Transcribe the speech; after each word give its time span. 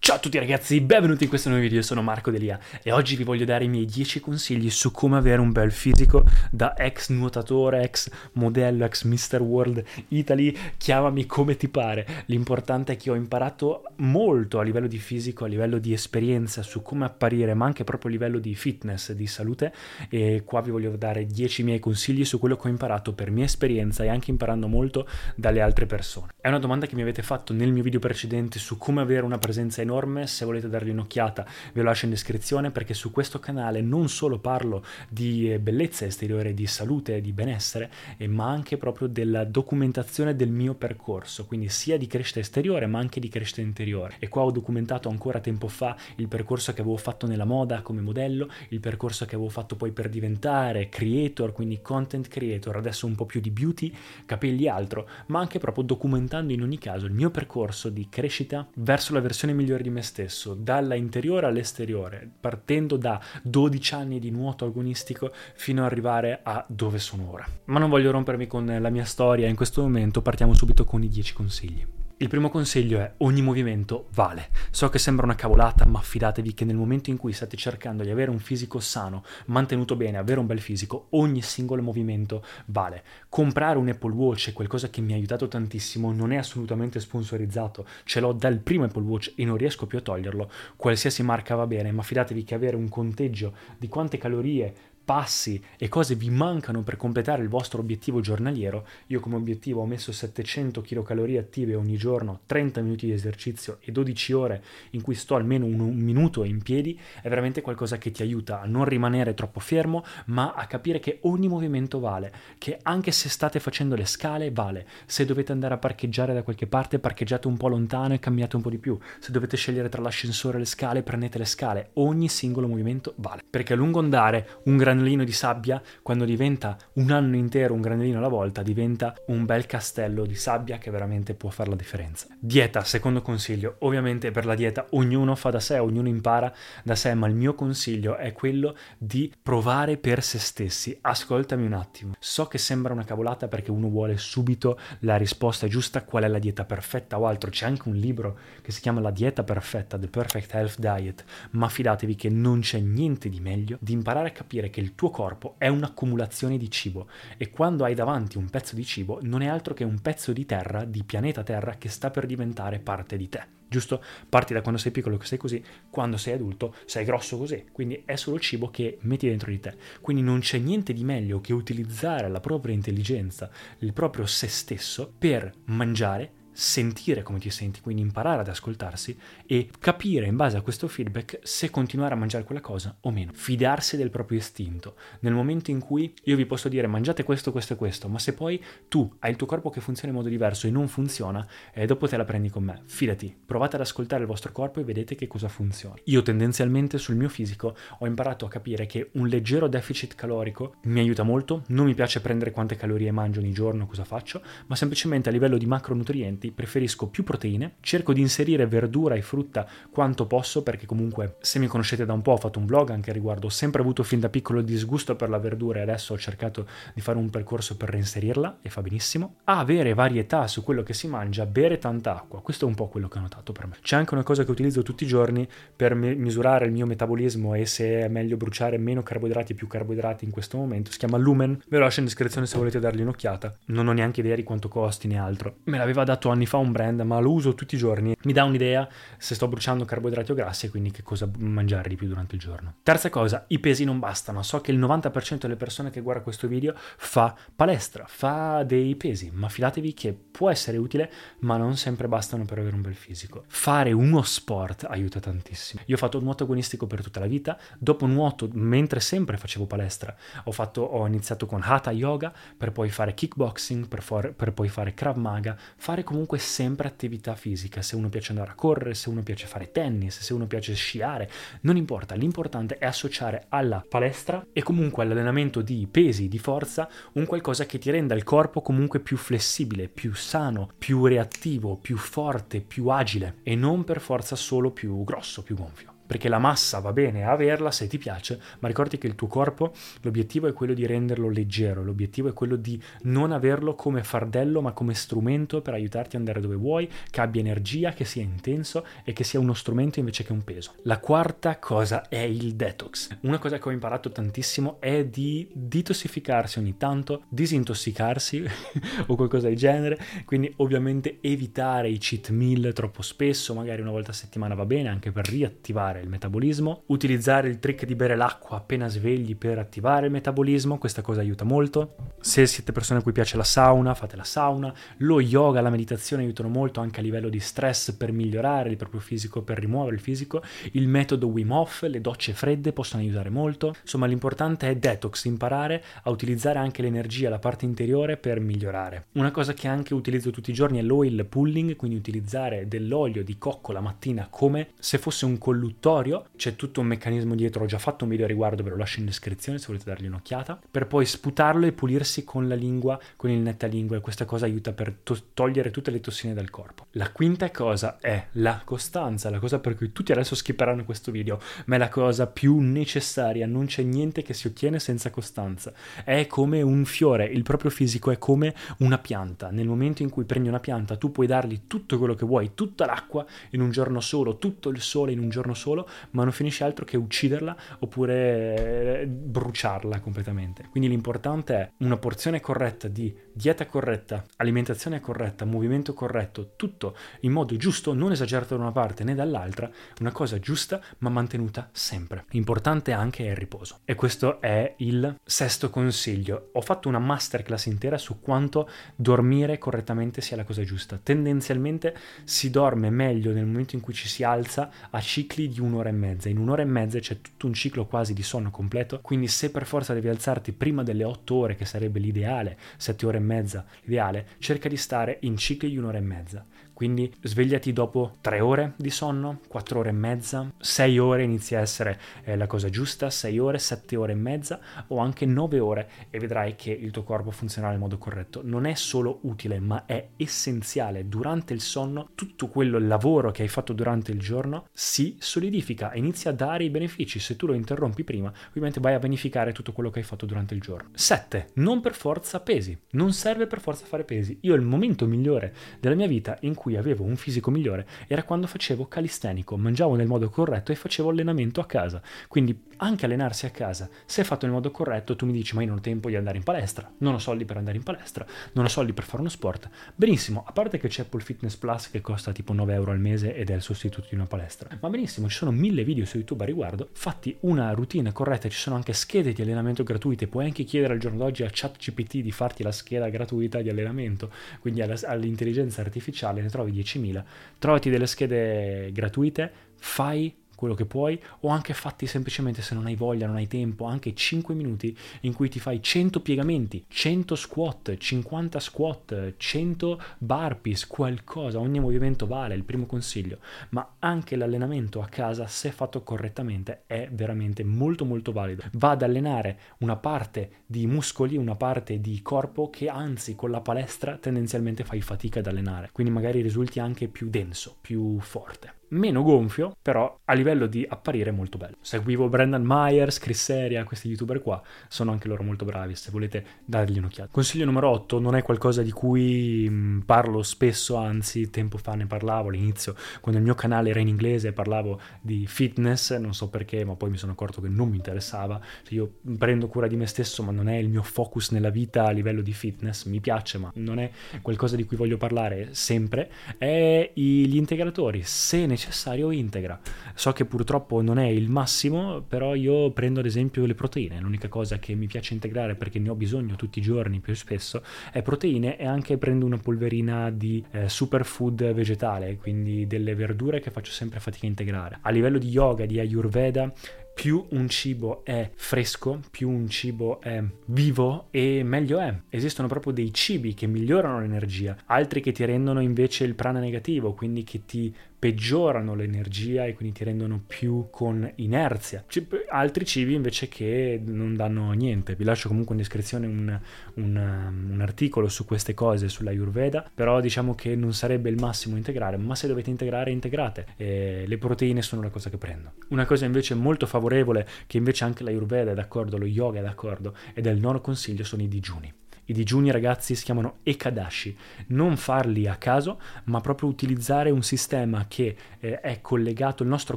Ciao 0.00 0.16
a 0.16 0.20
tutti 0.20 0.38
ragazzi, 0.38 0.80
benvenuti 0.80 1.24
in 1.24 1.28
questo 1.28 1.50
nuovo 1.50 1.62
video, 1.62 1.82
sono 1.82 2.00
Marco 2.00 2.30
Delia 2.30 2.58
e 2.82 2.92
oggi 2.92 3.14
vi 3.14 3.24
voglio 3.24 3.44
dare 3.44 3.64
i 3.64 3.68
miei 3.68 3.84
10 3.84 4.20
consigli 4.20 4.70
su 4.70 4.90
come 4.90 5.18
avere 5.18 5.40
un 5.40 5.52
bel 5.52 5.70
fisico 5.70 6.24
da 6.50 6.74
ex 6.76 7.10
nuotatore, 7.10 7.82
ex 7.82 8.08
modello, 8.34 8.86
ex 8.86 9.02
Mr. 9.02 9.42
World 9.42 9.84
Italy, 10.08 10.56
chiamami 10.78 11.26
come 11.26 11.56
ti 11.56 11.68
pare. 11.68 12.06
L'importante 12.26 12.94
è 12.94 12.96
che 12.96 13.10
ho 13.10 13.14
imparato 13.16 13.82
molto 13.96 14.58
a 14.60 14.62
livello 14.62 14.86
di 14.86 14.96
fisico, 14.96 15.44
a 15.44 15.48
livello 15.48 15.78
di 15.78 15.92
esperienza 15.92 16.62
su 16.62 16.80
come 16.80 17.04
apparire, 17.04 17.52
ma 17.52 17.66
anche 17.66 17.84
proprio 17.84 18.08
a 18.08 18.12
livello 18.14 18.38
di 18.38 18.54
fitness, 18.54 19.12
di 19.12 19.26
salute 19.26 19.74
e 20.08 20.42
qua 20.42 20.62
vi 20.62 20.70
voglio 20.70 20.96
dare 20.96 21.26
10 21.26 21.64
miei 21.64 21.80
consigli 21.80 22.24
su 22.24 22.38
quello 22.38 22.56
che 22.56 22.68
ho 22.68 22.70
imparato 22.70 23.12
per 23.12 23.30
mia 23.30 23.44
esperienza 23.44 24.04
e 24.04 24.08
anche 24.08 24.30
imparando 24.30 24.68
molto 24.68 25.06
dalle 25.34 25.60
altre 25.60 25.84
persone. 25.84 26.28
È 26.40 26.48
una 26.48 26.60
domanda 26.60 26.86
che 26.86 26.94
mi 26.94 27.02
avete 27.02 27.20
fatto 27.20 27.52
nel 27.52 27.72
mio 27.72 27.82
video 27.82 28.00
precedente 28.00 28.58
su 28.58 28.78
come 28.78 29.02
avere 29.02 29.26
una 29.26 29.36
presenza 29.36 29.82
enorme 29.82 29.87
enorme, 29.88 30.26
se 30.26 30.44
volete 30.44 30.68
dargli 30.68 30.90
un'occhiata 30.90 31.46
ve 31.72 31.80
lo 31.80 31.88
lascio 31.88 32.04
in 32.04 32.10
descrizione 32.10 32.70
perché 32.70 32.92
su 32.92 33.10
questo 33.10 33.38
canale 33.38 33.80
non 33.80 34.08
solo 34.10 34.38
parlo 34.38 34.84
di 35.08 35.50
eh, 35.50 35.58
bellezza 35.58 36.04
esteriore, 36.04 36.52
di 36.52 36.66
salute, 36.66 37.22
di 37.22 37.32
benessere, 37.32 37.90
ma 38.28 38.50
anche 38.50 38.76
proprio 38.76 39.08
della 39.08 39.44
documentazione 39.44 40.36
del 40.36 40.50
mio 40.50 40.74
percorso, 40.74 41.46
quindi 41.46 41.68
sia 41.70 41.96
di 41.96 42.06
crescita 42.06 42.40
esteriore 42.40 42.86
ma 42.86 42.98
anche 42.98 43.18
di 43.18 43.28
crescita 43.28 43.62
interiore. 43.62 44.16
E 44.18 44.28
qua 44.28 44.42
ho 44.42 44.50
documentato 44.50 45.08
ancora 45.08 45.40
tempo 45.40 45.68
fa 45.68 45.96
il 46.16 46.28
percorso 46.28 46.72
che 46.74 46.82
avevo 46.82 46.96
fatto 46.96 47.26
nella 47.26 47.44
moda 47.46 47.80
come 47.80 48.02
modello, 48.02 48.48
il 48.68 48.80
percorso 48.80 49.24
che 49.24 49.34
avevo 49.34 49.50
fatto 49.50 49.76
poi 49.76 49.92
per 49.92 50.08
diventare 50.10 50.88
creator, 50.88 51.52
quindi 51.52 51.80
content 51.80 52.28
creator, 52.28 52.76
adesso 52.76 53.06
un 53.06 53.14
po' 53.14 53.24
più 53.24 53.40
di 53.40 53.50
beauty, 53.50 53.94
capelli 54.26 54.68
altro, 54.68 55.08
ma 55.26 55.40
anche 55.40 55.58
proprio 55.58 55.84
documentando 55.84 56.52
in 56.52 56.62
ogni 56.62 56.78
caso 56.78 57.06
il 57.06 57.12
mio 57.12 57.30
percorso 57.30 57.88
di 57.88 58.08
crescita 58.10 58.66
verso 58.74 59.14
la 59.14 59.20
versione 59.20 59.54
migliore 59.54 59.77
di 59.82 59.90
me 59.90 60.02
stesso, 60.02 60.54
dalla 60.54 60.94
interiore 60.94 61.46
all'esteriore, 61.46 62.28
partendo 62.40 62.96
da 62.96 63.20
12 63.42 63.94
anni 63.94 64.18
di 64.18 64.30
nuoto 64.30 64.64
agonistico 64.64 65.32
fino 65.54 65.80
ad 65.80 65.90
arrivare 65.90 66.40
a 66.42 66.64
dove 66.68 66.98
sono 66.98 67.30
ora. 67.30 67.46
Ma 67.66 67.78
non 67.78 67.90
voglio 67.90 68.10
rompermi 68.10 68.46
con 68.46 68.66
la 68.80 68.90
mia 68.90 69.04
storia 69.04 69.48
in 69.48 69.56
questo 69.56 69.82
momento, 69.82 70.22
partiamo 70.22 70.54
subito 70.54 70.84
con 70.84 71.02
i 71.02 71.08
10 71.08 71.32
consigli. 71.34 71.86
Il 72.20 72.26
primo 72.26 72.50
consiglio 72.50 72.98
è 72.98 73.12
ogni 73.18 73.42
movimento 73.42 74.08
vale. 74.14 74.48
So 74.70 74.88
che 74.88 74.98
sembra 74.98 75.24
una 75.24 75.36
cavolata, 75.36 75.86
ma 75.86 76.00
fidatevi 76.00 76.52
che 76.52 76.64
nel 76.64 76.74
momento 76.74 77.10
in 77.10 77.16
cui 77.16 77.32
state 77.32 77.56
cercando 77.56 78.02
di 78.02 78.10
avere 78.10 78.32
un 78.32 78.40
fisico 78.40 78.80
sano, 78.80 79.22
mantenuto 79.46 79.94
bene, 79.94 80.18
avere 80.18 80.40
un 80.40 80.46
bel 80.46 80.58
fisico, 80.58 81.06
ogni 81.10 81.42
singolo 81.42 81.80
movimento 81.80 82.44
vale. 82.66 83.04
Comprare 83.28 83.78
un 83.78 83.86
Apple 83.86 84.10
Watch 84.10 84.48
è 84.48 84.52
qualcosa 84.52 84.90
che 84.90 85.00
mi 85.00 85.12
ha 85.12 85.14
aiutato 85.14 85.46
tantissimo, 85.46 86.10
non 86.10 86.32
è 86.32 86.36
assolutamente 86.38 86.98
sponsorizzato, 86.98 87.86
ce 88.02 88.18
l'ho 88.18 88.32
dal 88.32 88.58
primo 88.58 88.82
Apple 88.82 89.04
Watch 89.04 89.34
e 89.36 89.44
non 89.44 89.56
riesco 89.56 89.86
più 89.86 89.98
a 89.98 90.02
toglierlo. 90.02 90.50
Qualsiasi 90.74 91.22
marca 91.22 91.54
va 91.54 91.68
bene, 91.68 91.92
ma 91.92 92.02
fidatevi 92.02 92.42
che 92.42 92.56
avere 92.56 92.74
un 92.74 92.88
conteggio 92.88 93.54
di 93.78 93.86
quante 93.86 94.18
calorie 94.18 94.74
passi 95.08 95.58
e 95.78 95.88
cose 95.88 96.16
vi 96.16 96.28
mancano 96.28 96.82
per 96.82 96.98
completare 96.98 97.40
il 97.40 97.48
vostro 97.48 97.80
obiettivo 97.80 98.20
giornaliero, 98.20 98.86
io 99.06 99.20
come 99.20 99.36
obiettivo 99.36 99.80
ho 99.80 99.86
messo 99.86 100.12
700 100.12 100.82
kcal 100.82 101.34
attive 101.38 101.74
ogni 101.74 101.96
giorno, 101.96 102.40
30 102.44 102.82
minuti 102.82 103.06
di 103.06 103.12
esercizio 103.12 103.78
e 103.80 103.90
12 103.90 104.32
ore 104.34 104.62
in 104.90 105.00
cui 105.00 105.14
sto 105.14 105.34
almeno 105.34 105.64
un, 105.64 105.80
un 105.80 105.96
minuto 105.96 106.44
in 106.44 106.60
piedi, 106.60 107.00
è 107.22 107.28
veramente 107.30 107.62
qualcosa 107.62 107.96
che 107.96 108.10
ti 108.10 108.20
aiuta 108.20 108.60
a 108.60 108.66
non 108.66 108.84
rimanere 108.84 109.32
troppo 109.32 109.60
fermo, 109.60 110.04
ma 110.26 110.52
a 110.52 110.66
capire 110.66 110.98
che 110.98 111.20
ogni 111.22 111.48
movimento 111.48 112.00
vale, 112.00 112.30
che 112.58 112.78
anche 112.82 113.10
se 113.10 113.30
state 113.30 113.60
facendo 113.60 113.94
le 113.94 114.04
scale 114.04 114.50
vale, 114.50 114.86
se 115.06 115.24
dovete 115.24 115.52
andare 115.52 115.72
a 115.72 115.78
parcheggiare 115.78 116.34
da 116.34 116.42
qualche 116.42 116.66
parte, 116.66 116.98
parcheggiate 116.98 117.48
un 117.48 117.56
po' 117.56 117.68
lontano 117.68 118.12
e 118.12 118.18
cambiate 118.18 118.56
un 118.56 118.62
po' 118.62 118.68
di 118.68 118.76
più, 118.76 118.98
se 119.20 119.32
dovete 119.32 119.56
scegliere 119.56 119.88
tra 119.88 120.02
l'ascensore 120.02 120.58
e 120.58 120.60
le 120.60 120.66
scale, 120.66 121.02
prendete 121.02 121.38
le 121.38 121.46
scale, 121.46 121.90
ogni 121.94 122.28
singolo 122.28 122.68
movimento 122.68 123.14
vale, 123.16 123.40
perché 123.48 123.72
a 123.72 123.76
lungo 123.76 124.00
andare 124.00 124.60
un 124.64 124.76
gran 124.76 124.96
granellino 124.98 125.24
di 125.24 125.32
sabbia, 125.32 125.80
quando 126.02 126.24
diventa 126.24 126.76
un 126.94 127.10
anno 127.10 127.36
intero 127.36 127.74
un 127.74 127.80
granellino 127.80 128.18
alla 128.18 128.28
volta, 128.28 128.62
diventa 128.62 129.14
un 129.26 129.44
bel 129.44 129.66
castello 129.66 130.26
di 130.26 130.34
sabbia 130.34 130.78
che 130.78 130.90
veramente 130.90 131.34
può 131.34 131.50
fare 131.50 131.70
la 131.70 131.76
differenza. 131.76 132.26
Dieta, 132.38 132.82
secondo 132.84 133.22
consiglio. 133.22 133.76
Ovviamente 133.80 134.30
per 134.30 134.44
la 134.44 134.54
dieta 134.54 134.86
ognuno 134.90 135.34
fa 135.34 135.50
da 135.50 135.60
sé, 135.60 135.78
ognuno 135.78 136.08
impara 136.08 136.52
da 136.82 136.94
sé, 136.94 137.14
ma 137.14 137.26
il 137.26 137.34
mio 137.34 137.54
consiglio 137.54 138.16
è 138.16 138.32
quello 138.32 138.76
di 138.98 139.32
provare 139.42 139.96
per 139.96 140.22
se 140.22 140.38
stessi. 140.38 140.96
Ascoltami 141.00 141.64
un 141.64 141.72
attimo. 141.72 142.14
So 142.18 142.46
che 142.46 142.58
sembra 142.58 142.92
una 142.92 143.04
cavolata 143.04 143.48
perché 143.48 143.70
uno 143.70 143.88
vuole 143.88 144.16
subito 144.18 144.78
la 145.00 145.16
risposta 145.16 145.68
giusta, 145.68 146.02
qual 146.02 146.24
è 146.24 146.28
la 146.28 146.38
dieta 146.38 146.64
perfetta 146.64 147.18
o 147.18 147.26
altro. 147.26 147.50
C'è 147.50 147.66
anche 147.66 147.88
un 147.88 147.94
libro 147.94 148.38
che 148.62 148.72
si 148.72 148.80
chiama 148.80 149.00
La 149.00 149.10
dieta 149.10 149.44
perfetta, 149.44 149.98
The 149.98 150.08
Perfect 150.08 150.54
Health 150.54 150.78
Diet, 150.78 151.24
ma 151.50 151.68
fidatevi 151.68 152.14
che 152.14 152.28
non 152.28 152.60
c'è 152.60 152.80
niente 152.80 153.28
di 153.28 153.40
meglio 153.40 153.78
di 153.80 153.92
imparare 153.92 154.28
a 154.28 154.32
capire 154.32 154.70
che 154.70 154.80
il 154.80 154.87
tuo 154.94 155.10
corpo 155.10 155.54
è 155.58 155.68
un'accumulazione 155.68 156.56
di 156.56 156.70
cibo 156.70 157.08
e 157.36 157.50
quando 157.50 157.84
hai 157.84 157.94
davanti 157.94 158.38
un 158.38 158.48
pezzo 158.48 158.74
di 158.74 158.84
cibo 158.84 159.18
non 159.22 159.42
è 159.42 159.46
altro 159.46 159.74
che 159.74 159.84
un 159.84 160.00
pezzo 160.00 160.32
di 160.32 160.46
terra, 160.46 160.84
di 160.84 161.02
pianeta 161.04 161.42
Terra, 161.42 161.76
che 161.76 161.88
sta 161.88 162.10
per 162.10 162.26
diventare 162.26 162.78
parte 162.78 163.16
di 163.16 163.28
te. 163.28 163.56
Giusto? 163.68 164.02
Parti 164.28 164.54
da 164.54 164.62
quando 164.62 164.80
sei 164.80 164.92
piccolo 164.92 165.18
che 165.18 165.26
sei 165.26 165.36
così, 165.36 165.62
quando 165.90 166.16
sei 166.16 166.34
adulto 166.34 166.74
sei 166.86 167.04
grosso 167.04 167.36
così, 167.36 167.66
quindi 167.70 168.02
è 168.06 168.16
solo 168.16 168.38
cibo 168.38 168.70
che 168.70 168.98
metti 169.02 169.28
dentro 169.28 169.50
di 169.50 169.60
te. 169.60 169.76
Quindi 170.00 170.22
non 170.22 170.40
c'è 170.40 170.58
niente 170.58 170.94
di 170.94 171.04
meglio 171.04 171.40
che 171.40 171.52
utilizzare 171.52 172.28
la 172.28 172.40
propria 172.40 172.74
intelligenza, 172.74 173.50
il 173.80 173.92
proprio 173.92 174.24
se 174.24 174.48
stesso 174.48 175.12
per 175.18 175.52
mangiare 175.66 176.32
sentire 176.60 177.22
come 177.22 177.38
ti 177.38 177.50
senti, 177.50 177.80
quindi 177.80 178.02
imparare 178.02 178.40
ad 178.40 178.48
ascoltarsi 178.48 179.16
e 179.46 179.70
capire 179.78 180.26
in 180.26 180.34
base 180.34 180.56
a 180.56 180.60
questo 180.60 180.88
feedback 180.88 181.38
se 181.40 181.70
continuare 181.70 182.14
a 182.14 182.16
mangiare 182.16 182.42
quella 182.42 182.60
cosa 182.60 182.96
o 183.02 183.12
meno. 183.12 183.30
Fidarsi 183.32 183.96
del 183.96 184.10
proprio 184.10 184.38
istinto. 184.38 184.96
Nel 185.20 185.34
momento 185.34 185.70
in 185.70 185.78
cui 185.78 186.12
io 186.24 186.34
vi 186.34 186.46
posso 186.46 186.68
dire 186.68 186.88
mangiate 186.88 187.22
questo, 187.22 187.52
questo 187.52 187.74
e 187.74 187.76
questo, 187.76 188.08
ma 188.08 188.18
se 188.18 188.34
poi 188.34 188.60
tu 188.88 189.08
hai 189.20 189.30
il 189.30 189.36
tuo 189.36 189.46
corpo 189.46 189.70
che 189.70 189.80
funziona 189.80 190.10
in 190.10 190.16
modo 190.16 190.28
diverso 190.28 190.66
e 190.66 190.70
non 190.70 190.88
funziona, 190.88 191.46
eh, 191.72 191.86
dopo 191.86 192.08
te 192.08 192.16
la 192.16 192.24
prendi 192.24 192.50
con 192.50 192.64
me. 192.64 192.82
Fidati, 192.86 193.32
provate 193.46 193.76
ad 193.76 193.82
ascoltare 193.82 194.22
il 194.22 194.28
vostro 194.28 194.50
corpo 194.50 194.80
e 194.80 194.84
vedete 194.84 195.14
che 195.14 195.28
cosa 195.28 195.46
funziona. 195.46 195.94
Io 196.06 196.22
tendenzialmente 196.22 196.98
sul 196.98 197.14
mio 197.14 197.28
fisico 197.28 197.76
ho 198.00 198.06
imparato 198.06 198.44
a 198.46 198.48
capire 198.48 198.86
che 198.86 199.10
un 199.12 199.28
leggero 199.28 199.68
deficit 199.68 200.16
calorico 200.16 200.74
mi 200.86 200.98
aiuta 200.98 201.22
molto, 201.22 201.62
non 201.68 201.86
mi 201.86 201.94
piace 201.94 202.20
prendere 202.20 202.50
quante 202.50 202.74
calorie 202.74 203.12
mangio 203.12 203.38
ogni 203.38 203.52
giorno, 203.52 203.86
cosa 203.86 204.04
faccio, 204.04 204.42
ma 204.66 204.74
semplicemente 204.74 205.28
a 205.28 205.32
livello 205.32 205.56
di 205.56 205.66
macronutrienti 205.66 206.46
alimenti 206.48 206.50
preferisco 206.50 207.08
più 207.08 207.24
proteine, 207.24 207.74
cerco 207.80 208.12
di 208.12 208.20
inserire 208.20 208.66
verdura 208.66 209.14
e 209.14 209.22
frutta 209.22 209.66
quanto 209.90 210.26
posso 210.26 210.62
perché 210.62 210.86
comunque 210.86 211.36
se 211.40 211.58
mi 211.58 211.66
conoscete 211.66 212.04
da 212.04 212.12
un 212.12 212.22
po' 212.22 212.32
ho 212.32 212.36
fatto 212.36 212.58
un 212.58 212.66
vlog 212.66 212.90
anche 212.90 213.10
a 213.10 213.12
riguardo, 213.12 213.46
ho 213.46 213.50
sempre 213.50 213.80
avuto 213.80 214.02
fin 214.02 214.20
da 214.20 214.28
piccolo 214.28 214.60
il 214.60 214.64
disgusto 214.64 215.14
per 215.16 215.28
la 215.28 215.38
verdura 215.38 215.80
e 215.80 215.82
adesso 215.82 216.14
ho 216.14 216.18
cercato 216.18 216.66
di 216.94 217.00
fare 217.00 217.18
un 217.18 217.30
percorso 217.30 217.76
per 217.76 217.90
reinserirla 217.90 218.58
e 218.62 218.68
fa 218.70 218.82
benissimo. 218.82 219.36
Avere 219.44 219.94
varietà 219.94 220.46
su 220.46 220.62
quello 220.62 220.82
che 220.82 220.94
si 220.94 221.06
mangia, 221.06 221.46
bere 221.46 221.78
tanta 221.78 222.16
acqua, 222.16 222.40
questo 222.40 222.64
è 222.64 222.68
un 222.68 222.74
po' 222.74 222.88
quello 222.88 223.08
che 223.08 223.18
ho 223.18 223.22
notato 223.22 223.52
per 223.52 223.66
me. 223.66 223.76
C'è 223.80 223.96
anche 223.96 224.14
una 224.14 224.22
cosa 224.22 224.44
che 224.44 224.50
utilizzo 224.50 224.82
tutti 224.82 225.04
i 225.04 225.06
giorni 225.06 225.46
per 225.74 225.94
misurare 225.94 226.66
il 226.66 226.72
mio 226.72 226.86
metabolismo 226.86 227.54
e 227.54 227.66
se 227.66 228.00
è 228.00 228.08
meglio 228.08 228.36
bruciare 228.36 228.78
meno 228.78 229.02
carboidrati 229.02 229.52
e 229.52 229.54
più 229.54 229.66
carboidrati 229.66 230.24
in 230.24 230.30
questo 230.30 230.56
momento, 230.56 230.90
si 230.90 230.98
chiama 230.98 231.16
Lumen, 231.16 231.62
ve 231.68 231.78
lo 231.78 231.84
lascio 231.84 232.00
in 232.00 232.06
descrizione 232.06 232.46
se 232.46 232.58
volete 232.58 232.78
dargli 232.78 233.00
un'occhiata, 233.00 233.56
non 233.66 233.88
ho 233.88 233.92
neanche 233.92 234.20
idea 234.20 234.34
di 234.34 234.42
quanto 234.42 234.68
costi 234.68 235.08
né 235.08 235.18
altro. 235.18 235.56
Me 235.64 235.78
l'aveva 235.78 236.04
dato 236.04 236.28
anni 236.38 236.46
fa 236.46 236.56
un 236.56 236.72
brand, 236.72 237.00
ma 237.00 237.18
lo 237.18 237.32
uso 237.32 237.54
tutti 237.54 237.74
i 237.74 237.78
giorni. 237.78 238.16
Mi 238.22 238.32
dà 238.32 238.44
un'idea 238.44 238.88
se 239.18 239.34
sto 239.34 239.48
bruciando 239.48 239.84
carboidrati 239.84 240.30
o 240.30 240.34
grassi 240.34 240.66
e 240.66 240.70
quindi 240.70 240.90
che 240.90 241.02
cosa 241.02 241.28
mangiare 241.38 241.88
di 241.88 241.96
più 241.96 242.06
durante 242.08 242.36
il 242.36 242.40
giorno. 242.40 242.74
Terza 242.82 243.10
cosa, 243.10 243.44
i 243.48 243.58
pesi 243.58 243.84
non 243.84 243.98
bastano. 243.98 244.42
So 244.42 244.60
che 244.60 244.70
il 244.70 244.78
90% 244.78 245.38
delle 245.40 245.56
persone 245.56 245.90
che 245.90 246.00
guarda 246.00 246.22
questo 246.22 246.46
video 246.46 246.74
fa 246.76 247.34
palestra, 247.54 248.04
fa 248.06 248.62
dei 248.62 248.94
pesi, 248.96 249.30
ma 249.32 249.48
fidatevi 249.48 249.92
che 249.92 250.12
può 250.12 250.50
essere 250.50 250.76
utile, 250.76 251.10
ma 251.40 251.56
non 251.56 251.76
sempre 251.76 252.08
bastano 252.08 252.44
per 252.44 252.58
avere 252.58 252.76
un 252.76 252.82
bel 252.82 252.94
fisico. 252.94 253.44
Fare 253.48 253.92
uno 253.92 254.22
sport 254.22 254.86
aiuta 254.88 255.20
tantissimo. 255.20 255.82
Io 255.86 255.96
ho 255.96 255.98
fatto 255.98 256.20
nuoto 256.20 256.44
agonistico 256.44 256.86
per 256.86 257.02
tutta 257.02 257.20
la 257.20 257.26
vita, 257.26 257.58
dopo 257.78 258.06
nuoto, 258.06 258.48
mentre 258.52 259.00
sempre 259.00 259.36
facevo 259.36 259.66
palestra, 259.66 260.14
ho, 260.44 260.52
fatto, 260.52 260.82
ho 260.82 261.06
iniziato 261.06 261.46
con 261.46 261.60
Hatha 261.62 261.90
Yoga, 261.90 262.32
per 262.56 262.72
poi 262.72 262.90
fare 262.90 263.14
kickboxing, 263.14 263.88
per, 263.88 264.02
for, 264.02 264.32
per 264.32 264.52
poi 264.52 264.68
fare 264.68 264.94
Krav 264.94 265.16
Maga, 265.16 265.56
fare 265.76 266.04
comunque 266.04 266.17
sempre 266.38 266.88
attività 266.88 267.34
fisica, 267.34 267.82
se 267.82 267.96
uno 267.96 268.08
piace 268.08 268.30
andare 268.30 268.50
a 268.50 268.54
correre, 268.54 268.94
se 268.94 269.08
uno 269.08 269.22
piace 269.22 269.46
fare 269.46 269.70
tennis, 269.70 270.20
se 270.20 270.32
uno 270.34 270.46
piace 270.46 270.74
sciare, 270.74 271.30
non 271.62 271.76
importa, 271.76 272.14
l'importante 272.14 272.78
è 272.78 272.86
associare 272.86 273.46
alla 273.48 273.84
palestra 273.86 274.46
e 274.52 274.62
comunque 274.62 275.02
all'allenamento 275.02 275.62
di 275.62 275.86
pesi, 275.90 276.28
di 276.28 276.38
forza, 276.38 276.88
un 277.12 277.26
qualcosa 277.26 277.66
che 277.66 277.78
ti 277.78 277.90
renda 277.90 278.14
il 278.14 278.24
corpo 278.24 278.60
comunque 278.60 279.00
più 279.00 279.16
flessibile, 279.16 279.88
più 279.88 280.14
sano, 280.14 280.70
più 280.78 281.06
reattivo, 281.06 281.76
più 281.76 281.96
forte, 281.96 282.60
più 282.60 282.88
agile 282.88 283.36
e 283.42 283.54
non 283.54 283.84
per 283.84 284.00
forza 284.00 284.36
solo 284.36 284.70
più 284.70 285.04
grosso, 285.04 285.42
più 285.42 285.56
gonfio 285.56 285.97
perché 286.08 286.30
la 286.30 286.38
massa 286.38 286.78
va 286.80 286.92
bene 286.92 287.24
averla 287.24 287.70
se 287.70 287.86
ti 287.86 287.98
piace, 287.98 288.40
ma 288.60 288.66
ricordi 288.66 288.96
che 288.96 289.06
il 289.06 289.14
tuo 289.14 289.26
corpo, 289.26 289.72
l'obiettivo 290.00 290.48
è 290.48 290.54
quello 290.54 290.72
di 290.72 290.86
renderlo 290.86 291.28
leggero, 291.28 291.84
l'obiettivo 291.84 292.30
è 292.30 292.32
quello 292.32 292.56
di 292.56 292.82
non 293.02 293.30
averlo 293.30 293.74
come 293.74 294.02
fardello, 294.02 294.62
ma 294.62 294.72
come 294.72 294.94
strumento 294.94 295.60
per 295.60 295.74
aiutarti 295.74 296.16
ad 296.16 296.22
andare 296.22 296.40
dove 296.40 296.56
vuoi, 296.56 296.90
che 297.10 297.20
abbia 297.20 297.42
energia, 297.42 297.92
che 297.92 298.06
sia 298.06 298.22
intenso 298.22 298.86
e 299.04 299.12
che 299.12 299.22
sia 299.22 299.38
uno 299.38 299.52
strumento 299.52 299.98
invece 299.98 300.24
che 300.24 300.32
un 300.32 300.42
peso. 300.42 300.72
La 300.84 300.98
quarta 300.98 301.58
cosa 301.58 302.08
è 302.08 302.20
il 302.20 302.54
detox. 302.54 303.18
Una 303.20 303.38
cosa 303.38 303.58
che 303.58 303.68
ho 303.68 303.72
imparato 303.72 304.10
tantissimo 304.10 304.78
è 304.80 305.04
di 305.04 305.46
detossificarsi 305.52 306.58
ogni 306.58 306.78
tanto, 306.78 307.24
disintossicarsi 307.28 308.42
o 309.06 309.14
qualcosa 309.14 309.48
del 309.48 309.56
genere, 309.56 309.98
quindi 310.24 310.50
ovviamente 310.56 311.18
evitare 311.20 311.90
i 311.90 311.98
cheat 311.98 312.30
meal 312.30 312.72
troppo 312.72 313.02
spesso, 313.02 313.52
magari 313.52 313.82
una 313.82 313.90
volta 313.90 314.12
a 314.12 314.14
settimana 314.14 314.54
va 314.54 314.64
bene 314.64 314.88
anche 314.88 315.12
per 315.12 315.28
riattivare 315.28 315.97
il 316.00 316.08
metabolismo, 316.08 316.82
utilizzare 316.86 317.48
il 317.48 317.58
trick 317.58 317.84
di 317.84 317.94
bere 317.94 318.16
l'acqua 318.16 318.56
appena 318.56 318.88
svegli 318.88 319.36
per 319.36 319.58
attivare 319.58 320.06
il 320.06 320.12
metabolismo, 320.12 320.78
questa 320.78 321.02
cosa 321.02 321.20
aiuta 321.20 321.44
molto. 321.44 321.94
Se 322.20 322.46
siete 322.46 322.72
persone 322.72 323.00
a 323.00 323.02
cui 323.02 323.12
piace 323.12 323.36
la 323.36 323.44
sauna, 323.44 323.94
fate 323.94 324.16
la 324.16 324.24
sauna, 324.24 324.72
lo 324.98 325.20
yoga, 325.20 325.60
la 325.60 325.70
meditazione 325.70 326.22
aiutano 326.22 326.48
molto 326.48 326.80
anche 326.80 327.00
a 327.00 327.02
livello 327.02 327.28
di 327.28 327.40
stress 327.40 327.92
per 327.92 328.12
migliorare 328.12 328.70
il 328.70 328.76
proprio 328.76 329.00
fisico, 329.00 329.42
per 329.42 329.58
rimuovere 329.58 329.96
il 329.96 330.00
fisico. 330.00 330.42
Il 330.72 330.88
metodo 330.88 331.28
Wim 331.28 331.50
Hof, 331.50 331.82
le 331.82 332.00
docce 332.00 332.32
fredde 332.32 332.72
possono 332.72 333.02
aiutare 333.02 333.30
molto. 333.30 333.74
Insomma, 333.80 334.06
l'importante 334.06 334.68
è 334.68 334.76
detox, 334.76 335.24
imparare 335.24 335.82
a 336.02 336.10
utilizzare 336.10 336.58
anche 336.58 336.82
l'energia, 336.82 337.28
la 337.28 337.38
parte 337.38 337.64
interiore 337.64 338.16
per 338.16 338.40
migliorare. 338.40 339.06
Una 339.12 339.30
cosa 339.30 339.54
che 339.54 339.68
anche 339.68 339.94
utilizzo 339.94 340.30
tutti 340.30 340.50
i 340.50 340.54
giorni 340.54 340.78
è 340.78 340.82
l'oil 340.82 341.26
pulling, 341.26 341.76
quindi 341.76 341.96
utilizzare 341.96 342.68
dell'olio 342.68 343.24
di 343.24 343.38
cocco 343.38 343.72
la 343.72 343.80
mattina 343.80 344.26
come 344.30 344.68
se 344.78 344.98
fosse 344.98 345.24
un 345.24 345.38
collutore 345.38 345.86
istruttorio, 345.88 346.26
c'è 346.36 346.54
tutto 346.54 346.80
un 346.80 346.86
meccanismo 346.86 347.34
dietro, 347.34 347.64
ho 347.64 347.66
già 347.66 347.78
fatto 347.78 348.04
un 348.04 348.10
video 348.10 348.26
a 348.26 348.28
riguardo, 348.28 348.62
ve 348.62 348.70
lo 348.70 348.76
lascio 348.76 349.00
in 349.00 349.06
descrizione 349.06 349.58
se 349.58 349.66
volete 349.68 349.86
dargli 349.86 350.06
un'occhiata, 350.06 350.60
per 350.70 350.86
poi 350.86 351.06
sputarlo 351.06 351.66
e 351.66 351.72
pulirsi 351.72 352.24
con 352.24 352.46
la 352.46 352.54
lingua, 352.54 352.98
con 353.16 353.30
il 353.30 353.38
nettalingua 353.38 353.96
e 353.96 354.00
questa 354.00 354.24
cosa 354.24 354.44
aiuta 354.44 354.72
per 354.72 354.94
to- 355.02 355.16
togliere 355.32 355.70
tutte 355.70 355.90
le 355.90 356.00
tossine 356.00 356.34
dal 356.34 356.50
corpo. 356.50 356.86
La 356.92 357.10
quinta 357.10 357.50
cosa 357.50 357.98
è 358.00 358.26
la 358.32 358.60
costanza, 358.64 359.30
la 359.30 359.38
cosa 359.38 359.58
per 359.60 359.76
cui 359.76 359.92
tutti 359.92 360.12
adesso 360.12 360.34
skipperanno 360.34 360.84
questo 360.84 361.10
video, 361.10 361.40
ma 361.66 361.76
è 361.76 361.78
la 361.78 361.88
cosa 361.88 362.26
più 362.26 362.58
necessaria, 362.58 363.46
non 363.46 363.66
c'è 363.66 363.82
niente 363.82 364.22
che 364.22 364.34
si 364.34 364.46
ottiene 364.46 364.78
senza 364.78 365.10
costanza. 365.10 365.72
È 366.04 366.26
come 366.26 366.60
un 366.60 366.84
fiore, 366.84 367.24
il 367.26 367.42
proprio 367.42 367.70
fisico 367.70 368.10
è 368.10 368.18
come 368.18 368.54
una 368.78 368.98
pianta. 368.98 369.50
Nel 369.50 369.66
momento 369.66 370.02
in 370.02 370.10
cui 370.10 370.24
prendi 370.24 370.48
una 370.48 370.60
pianta 370.60 370.96
tu 370.96 371.12
puoi 371.12 371.26
dargli 371.26 371.62
tutto 371.66 371.98
quello 371.98 372.14
che 372.14 372.26
vuoi, 372.26 372.50
tutta 372.54 372.84
l'acqua 372.84 373.24
in 373.50 373.60
un 373.60 373.70
giorno 373.70 374.00
solo, 374.00 374.36
tutto 374.36 374.68
il 374.68 374.80
sole 374.80 375.12
in 375.12 375.18
un 375.20 375.28
giorno 375.28 375.54
solo, 375.54 375.77
solo, 375.78 375.88
ma 376.10 376.22
non 376.22 376.32
finisce 376.32 376.64
altro 376.64 376.84
che 376.84 376.96
ucciderla 376.96 377.56
oppure 377.80 379.02
eh, 379.02 379.06
bruciarla 379.06 380.00
completamente. 380.00 380.66
Quindi 380.70 380.88
l'importante 380.88 381.54
è 381.54 381.70
una 381.78 381.96
porzione 381.96 382.40
corretta 382.40 382.88
di 382.88 383.14
dieta 383.32 383.66
corretta, 383.66 384.24
alimentazione 384.36 385.00
corretta, 385.00 385.44
movimento 385.44 385.94
corretto, 385.94 386.54
tutto 386.56 386.96
in 387.20 387.32
modo 387.32 387.56
giusto, 387.56 387.94
non 387.94 388.10
esagerato 388.10 388.56
da 388.56 388.62
una 388.62 388.72
parte 388.72 389.04
né 389.04 389.14
dall'altra, 389.14 389.70
una 390.00 390.10
cosa 390.10 390.40
giusta 390.40 390.80
ma 390.98 391.08
mantenuta 391.08 391.68
sempre. 391.72 392.24
L'importante 392.30 392.92
anche 392.92 393.26
è 393.26 393.30
il 393.30 393.36
riposo. 393.36 393.78
E 393.84 393.94
questo 393.94 394.40
è 394.40 394.74
il 394.78 395.16
sesto 395.24 395.70
consiglio. 395.70 396.50
Ho 396.52 396.60
fatto 396.60 396.88
una 396.88 396.98
masterclass 396.98 397.66
intera 397.66 397.96
su 397.96 398.20
quanto 398.20 398.68
dormire 398.96 399.58
correttamente 399.58 400.20
sia 400.20 400.36
la 400.36 400.44
cosa 400.44 400.64
giusta. 400.64 400.98
Tendenzialmente 401.00 401.96
si 402.24 402.50
dorme 402.50 402.90
meglio 402.90 403.32
nel 403.32 403.46
momento 403.46 403.76
in 403.76 403.80
cui 403.80 403.94
ci 403.94 404.08
si 404.08 404.24
alza 404.24 404.70
a 404.90 405.00
cicli 405.00 405.48
di 405.48 405.60
un 405.60 405.67
un'ora 405.68 405.88
e 405.88 405.92
mezza. 405.92 406.28
In 406.28 406.38
un'ora 406.38 406.62
e 406.62 406.66
mezza 406.66 406.98
c'è 406.98 407.20
tutto 407.20 407.46
un 407.46 407.52
ciclo 407.52 407.86
quasi 407.86 408.12
di 408.12 408.22
sonno 408.22 408.50
completo, 408.50 409.00
quindi 409.00 409.28
se 409.28 409.50
per 409.50 409.66
forza 409.66 409.94
devi 409.94 410.08
alzarti 410.08 410.52
prima 410.52 410.82
delle 410.82 411.04
8 411.04 411.34
ore, 411.34 411.54
che 411.54 411.64
sarebbe 411.64 412.00
l'ideale, 412.00 412.58
7 412.76 413.06
ore 413.06 413.18
e 413.18 413.20
mezza, 413.20 413.64
l'ideale, 413.82 414.26
cerca 414.38 414.68
di 414.68 414.76
stare 414.76 415.18
in 415.22 415.36
cicli 415.36 415.70
di 415.70 415.76
un'ora 415.76 415.98
e 415.98 416.02
mezza. 416.02 416.44
Quindi 416.78 417.12
svegliati 417.22 417.72
dopo 417.72 418.12
3 418.20 418.38
ore 418.38 418.74
di 418.76 418.90
sonno, 418.90 419.40
4 419.48 419.80
ore 419.80 419.88
e 419.88 419.92
mezza, 419.92 420.48
6 420.60 420.98
ore 421.00 421.24
inizia 421.24 421.58
a 421.58 421.62
essere 421.62 421.98
eh, 422.22 422.36
la 422.36 422.46
cosa 422.46 422.70
giusta, 422.70 423.10
6 423.10 423.36
ore, 423.40 423.58
7 423.58 423.96
ore 423.96 424.12
e 424.12 424.14
mezza 424.14 424.60
o 424.86 424.98
anche 424.98 425.26
9 425.26 425.58
ore 425.58 425.90
e 426.08 426.20
vedrai 426.20 426.54
che 426.54 426.70
il 426.70 426.92
tuo 426.92 427.02
corpo 427.02 427.32
funzionerà 427.32 427.72
nel 427.72 427.80
modo 427.80 427.98
corretto. 427.98 428.42
Non 428.44 428.64
è 428.64 428.74
solo 428.74 429.18
utile, 429.22 429.58
ma 429.58 429.86
è 429.86 430.10
essenziale. 430.18 431.08
Durante 431.08 431.52
il 431.52 431.60
sonno 431.62 432.10
tutto 432.14 432.46
quello, 432.46 432.78
lavoro 432.78 433.32
che 433.32 433.42
hai 433.42 433.48
fatto 433.48 433.72
durante 433.72 434.12
il 434.12 434.20
giorno 434.20 434.68
si 434.72 435.16
solidifica 435.18 435.92
inizia 435.94 436.30
a 436.30 436.34
dare 436.34 436.62
i 436.62 436.70
benefici. 436.70 437.18
Se 437.18 437.34
tu 437.34 437.46
lo 437.46 437.54
interrompi 437.54 438.04
prima, 438.04 438.32
ovviamente 438.50 438.78
vai 438.78 438.94
a 438.94 439.00
beneficare 439.00 439.50
tutto 439.50 439.72
quello 439.72 439.90
che 439.90 439.98
hai 439.98 440.04
fatto 440.04 440.26
durante 440.26 440.54
il 440.54 440.60
giorno. 440.60 440.90
7. 440.94 441.48
Non 441.54 441.80
per 441.80 441.94
forza 441.94 442.38
pesi. 442.38 442.78
Non 442.92 443.12
serve 443.12 443.48
per 443.48 443.58
forza 443.58 443.84
fare 443.84 444.04
pesi. 444.04 444.38
Io 444.42 444.54
il 444.54 444.62
momento 444.62 445.06
migliore 445.06 445.52
della 445.80 445.96
mia 445.96 446.06
vita 446.06 446.36
in 446.42 446.54
cui 446.54 446.66
cui 446.68 446.76
avevo 446.76 447.04
un 447.04 447.16
fisico 447.16 447.50
migliore 447.50 447.86
era 448.06 448.24
quando 448.24 448.46
facevo 448.46 448.88
calistenico, 448.88 449.56
mangiavo 449.56 449.94
nel 449.94 450.06
modo 450.06 450.28
corretto 450.28 450.70
e 450.70 450.74
facevo 450.74 451.08
allenamento 451.08 451.62
a 451.62 451.66
casa. 451.66 452.02
Quindi 452.28 452.66
anche 452.76 453.06
allenarsi 453.06 453.46
a 453.46 453.50
casa, 453.50 453.88
se 454.04 454.20
è 454.20 454.24
fatto 454.24 454.44
nel 454.44 454.54
modo 454.54 454.70
corretto, 454.70 455.16
tu 455.16 455.24
mi 455.24 455.32
dici 455.32 455.54
ma 455.54 455.62
io 455.62 455.68
non 455.68 455.78
ho 455.78 455.80
tempo 455.80 456.08
di 456.08 456.16
andare 456.16 456.36
in 456.36 456.42
palestra, 456.42 456.92
non 456.98 457.14
ho 457.14 457.18
soldi 457.18 457.46
per 457.46 457.56
andare 457.56 457.78
in 457.78 457.82
palestra, 457.82 458.26
non 458.52 458.66
ho 458.66 458.68
soldi 458.68 458.92
per 458.92 459.04
fare 459.04 459.20
uno 459.20 459.30
sport. 459.30 459.70
Benissimo, 459.94 460.44
a 460.46 460.52
parte 460.52 460.78
che 460.78 460.88
c'è 460.88 461.02
Apple 461.02 461.22
Fitness 461.22 461.56
Plus 461.56 461.90
che 461.90 462.02
costa 462.02 462.32
tipo 462.32 462.52
9 462.52 462.74
euro 462.74 462.90
al 462.90 463.00
mese 463.00 463.34
ed 463.34 463.48
è 463.48 463.54
il 463.54 463.62
sostituto 463.62 464.08
di 464.10 464.14
una 464.14 464.26
palestra. 464.26 464.68
Ma 464.78 464.90
benissimo, 464.90 465.28
ci 465.28 465.36
sono 465.36 465.50
mille 465.50 465.84
video 465.84 466.04
su 466.04 466.18
YouTube 466.18 466.42
a 466.42 466.46
riguardo, 466.46 466.90
fatti 466.92 467.34
una 467.40 467.72
routine 467.72 468.12
corretta, 468.12 468.50
ci 468.50 468.58
sono 468.58 468.76
anche 468.76 468.92
schede 468.92 469.32
di 469.32 469.40
allenamento 469.40 469.82
gratuite, 469.84 470.26
puoi 470.26 470.44
anche 470.44 470.64
chiedere 470.64 470.92
al 470.92 470.98
giorno 470.98 471.18
d'oggi 471.18 471.44
a 471.44 471.50
ChatGPT 471.50 472.18
di 472.18 472.30
farti 472.30 472.62
la 472.62 472.72
scheda 472.72 473.08
gratuita 473.08 473.62
di 473.62 473.70
allenamento, 473.70 474.30
quindi 474.60 474.82
all'intelligenza 474.82 475.80
artificiale 475.80 476.42
ne 476.42 476.48
trovi 476.58 476.72
10.000, 476.72 477.22
trovati 477.58 477.90
delle 477.90 478.06
schede 478.06 478.90
gratuite, 478.92 479.52
fai 479.76 480.34
quello 480.58 480.74
che 480.74 480.86
puoi 480.86 481.22
o 481.42 481.50
anche 481.50 481.72
fatti 481.72 482.08
semplicemente 482.08 482.62
se 482.62 482.74
non 482.74 482.86
hai 482.86 482.96
voglia, 482.96 483.28
non 483.28 483.36
hai 483.36 483.46
tempo, 483.46 483.84
anche 483.84 484.12
5 484.12 484.56
minuti 484.56 484.96
in 485.20 485.32
cui 485.32 485.48
ti 485.48 485.60
fai 485.60 485.80
100 485.80 486.20
piegamenti, 486.20 486.84
100 486.88 487.36
squat, 487.36 487.96
50 487.96 488.58
squat, 488.58 489.34
100 489.36 490.02
burpees, 490.18 490.88
qualcosa, 490.88 491.60
ogni 491.60 491.78
movimento 491.78 492.26
vale, 492.26 492.56
il 492.56 492.64
primo 492.64 492.86
consiglio, 492.86 493.38
ma 493.68 493.94
anche 494.00 494.34
l'allenamento 494.34 495.00
a 495.00 495.06
casa 495.06 495.46
se 495.46 495.70
fatto 495.70 496.02
correttamente 496.02 496.82
è 496.86 497.08
veramente 497.12 497.62
molto 497.62 498.04
molto 498.04 498.32
valido. 498.32 498.64
Va 498.72 498.90
ad 498.90 499.02
allenare 499.02 499.58
una 499.78 499.94
parte 499.94 500.64
di 500.66 500.88
muscoli, 500.88 501.36
una 501.36 501.54
parte 501.54 502.00
di 502.00 502.20
corpo 502.20 502.68
che 502.68 502.88
anzi 502.88 503.36
con 503.36 503.52
la 503.52 503.60
palestra 503.60 504.16
tendenzialmente 504.16 504.82
fai 504.82 505.00
fatica 505.02 505.38
ad 505.38 505.46
allenare, 505.46 505.90
quindi 505.92 506.12
magari 506.12 506.40
risulti 506.40 506.80
anche 506.80 507.06
più 507.06 507.30
denso, 507.30 507.76
più 507.80 508.18
forte 508.18 508.77
meno 508.90 509.22
gonfio, 509.22 509.76
però 509.80 510.20
a 510.24 510.32
livello 510.34 510.66
di 510.66 510.86
apparire 510.88 511.30
molto 511.30 511.58
bello. 511.58 511.76
Seguivo 511.80 512.28
Brandon 512.28 512.62
Myers, 512.64 513.18
Chris 513.18 513.42
Seria, 513.42 513.84
questi 513.84 514.08
youtuber 514.08 514.40
qua, 514.40 514.62
sono 514.88 515.10
anche 515.10 515.28
loro 515.28 515.42
molto 515.42 515.64
bravi, 515.64 515.94
se 515.94 516.10
volete 516.10 516.44
dargli 516.64 516.98
un'occhiata. 516.98 517.30
Consiglio 517.30 517.64
numero 517.64 517.90
8 517.90 518.18
non 518.18 518.34
è 518.34 518.42
qualcosa 518.42 518.82
di 518.82 518.90
cui 518.90 519.66
mm, 519.68 520.00
parlo 520.00 520.42
spesso, 520.42 520.96
anzi 520.96 521.50
tempo 521.50 521.78
fa 521.78 521.94
ne 521.94 522.06
parlavo 522.06 522.48
all'inizio, 522.48 522.94
quando 523.20 523.38
il 523.40 523.44
mio 523.46 523.54
canale 523.54 523.90
era 523.90 524.00
in 524.00 524.08
inglese 524.08 524.52
parlavo 524.52 525.00
di 525.20 525.46
fitness, 525.46 526.16
non 526.16 526.34
so 526.34 526.48
perché, 526.48 526.84
ma 526.84 526.94
poi 526.94 527.10
mi 527.10 527.16
sono 527.16 527.32
accorto 527.32 527.60
che 527.60 527.68
non 527.68 527.88
mi 527.88 527.96
interessava, 527.96 528.60
cioè, 528.82 528.94
io 528.94 529.14
prendo 529.36 529.68
cura 529.68 529.86
di 529.86 529.96
me 529.96 530.06
stesso, 530.06 530.42
ma 530.42 530.52
non 530.52 530.68
è 530.68 530.76
il 530.76 530.88
mio 530.88 531.02
focus 531.02 531.50
nella 531.50 531.70
vita 531.70 532.06
a 532.06 532.10
livello 532.10 532.40
di 532.40 532.52
fitness, 532.52 533.04
mi 533.04 533.20
piace, 533.20 533.58
ma 533.58 533.70
non 533.74 533.98
è 533.98 534.10
qualcosa 534.40 534.76
di 534.76 534.84
cui 534.84 534.96
voglio 534.96 535.16
parlare 535.16 535.74
sempre, 535.74 536.30
è 536.56 537.10
gli 537.14 537.56
integratori, 537.56 538.22
se 538.24 538.66
ne 538.66 538.76
necessario 538.78 539.32
integra. 539.32 539.78
So 540.14 540.32
che 540.32 540.44
purtroppo 540.44 541.02
non 541.02 541.18
è 541.18 541.26
il 541.26 541.48
massimo, 541.48 542.22
però 542.26 542.54
io 542.54 542.90
prendo 542.92 543.18
ad 543.18 543.26
esempio 543.26 543.66
le 543.66 543.74
proteine, 543.74 544.20
l'unica 544.20 544.48
cosa 544.48 544.78
che 544.78 544.94
mi 544.94 545.06
piace 545.06 545.34
integrare 545.34 545.74
perché 545.74 545.98
ne 545.98 546.10
ho 546.10 546.14
bisogno 546.14 546.54
tutti 546.54 546.78
i 546.78 546.82
giorni 546.82 547.18
più 547.18 547.34
spesso 547.34 547.82
è 548.12 548.22
proteine 548.22 548.78
e 548.78 548.86
anche 548.86 549.18
prendo 549.18 549.44
una 549.44 549.58
polverina 549.58 550.30
di 550.30 550.64
eh, 550.70 550.88
superfood 550.88 551.72
vegetale, 551.72 552.36
quindi 552.36 552.86
delle 552.86 553.14
verdure 553.14 553.58
che 553.60 553.70
faccio 553.70 553.90
sempre 553.90 554.20
fatica 554.20 554.46
a 554.46 554.48
integrare. 554.48 554.98
A 555.02 555.10
livello 555.10 555.38
di 555.38 555.48
yoga, 555.48 555.84
di 555.84 555.98
ayurveda, 555.98 556.72
più 557.18 557.44
un 557.50 557.68
cibo 557.68 558.24
è 558.24 558.48
fresco, 558.54 559.18
più 559.32 559.50
un 559.50 559.68
cibo 559.68 560.20
è 560.20 560.40
vivo 560.66 561.26
e 561.32 561.64
meglio 561.64 561.98
è. 561.98 562.16
Esistono 562.28 562.68
proprio 562.68 562.92
dei 562.92 563.12
cibi 563.12 563.54
che 563.54 563.66
migliorano 563.66 564.20
l'energia, 564.20 564.76
altri 564.86 565.20
che 565.20 565.32
ti 565.32 565.44
rendono 565.44 565.80
invece 565.80 566.22
il 566.22 566.36
prana 566.36 566.60
negativo, 566.60 567.14
quindi 567.14 567.42
che 567.42 567.64
ti 567.64 567.92
peggiorano 568.18 568.94
l'energia 568.94 569.64
e 569.64 569.74
quindi 569.74 569.94
ti 569.94 570.04
rendono 570.04 570.42
più 570.44 570.88
con 570.90 571.30
inerzia. 571.36 572.04
C- 572.06 572.26
altri 572.48 572.84
cibi 572.84 573.14
invece 573.14 573.48
che 573.48 574.00
non 574.04 574.34
danno 574.34 574.72
niente. 574.72 575.14
Vi 575.14 575.24
lascio 575.24 575.48
comunque 575.48 575.74
in 575.74 575.80
descrizione 575.80 576.26
un, 576.26 576.60
un, 576.94 577.16
um, 577.16 577.70
un 577.72 577.80
articolo 577.80 578.28
su 578.28 578.44
queste 578.44 578.74
cose, 578.74 579.08
sulla 579.08 579.30
Ayurveda, 579.30 579.88
però 579.92 580.20
diciamo 580.20 580.54
che 580.54 580.74
non 580.74 580.92
sarebbe 580.94 581.30
il 581.30 581.36
massimo 581.38 581.76
integrare, 581.76 582.16
ma 582.16 582.34
se 582.34 582.48
dovete 582.48 582.70
integrare, 582.70 583.10
integrate. 583.10 583.66
E 583.76 584.24
le 584.26 584.38
proteine 584.38 584.82
sono 584.82 585.02
la 585.02 585.10
cosa 585.10 585.30
che 585.30 585.38
prendo. 585.38 585.72
Una 585.88 586.04
cosa 586.04 586.24
invece 586.24 586.54
molto 586.54 586.86
favorevole, 586.86 587.46
che 587.66 587.76
invece 587.76 588.04
anche 588.04 588.24
la 588.24 588.30
Ayurveda 588.30 588.72
è 588.72 588.74
d'accordo, 588.74 589.16
lo 589.16 589.26
yoga 589.26 589.60
è 589.60 589.62
d'accordo, 589.62 590.14
ed 590.34 590.46
è 590.46 590.50
il 590.50 590.58
nono 590.58 590.80
consiglio, 590.80 591.24
sono 591.24 591.42
i 591.42 591.48
digiuni. 591.48 591.92
I 592.30 592.34
digiuni 592.34 592.70
ragazzi 592.70 593.14
si 593.14 593.24
chiamano 593.24 593.60
Ekadashi, 593.62 594.36
non 594.68 594.98
farli 594.98 595.46
a 595.46 595.56
caso, 595.56 595.98
ma 596.24 596.42
proprio 596.42 596.68
utilizzare 596.68 597.30
un 597.30 597.42
sistema 597.42 598.04
che 598.06 598.36
eh, 598.60 598.80
è 598.80 599.00
collegato, 599.00 599.62
il 599.62 599.70
nostro 599.70 599.96